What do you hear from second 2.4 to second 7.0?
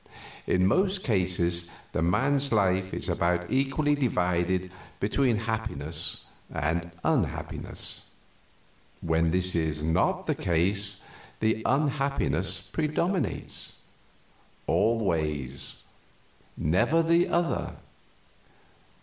life is about equally divided between happiness and